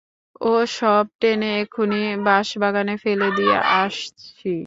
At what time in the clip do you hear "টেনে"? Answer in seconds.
1.19-1.49